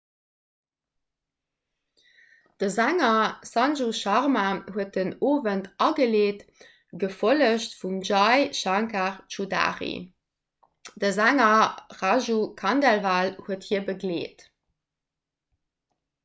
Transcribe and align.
de 2.61 2.69
sänger 2.75 3.19
sanju 3.49 3.89
sharma 3.97 4.45
huet 4.77 4.89
den 4.95 5.11
owend 5.33 5.67
ageleet 5.89 6.41
gefollegt 7.05 7.77
vum 7.83 8.01
jai 8.11 8.39
shankar 8.61 9.13
choudhary 9.37 9.93
de 11.07 11.13
sänger 11.21 11.71
raju 12.01 12.41
khandelwal 12.65 13.33
huet 13.45 13.69
hie 13.71 13.87
begleet 13.95 14.45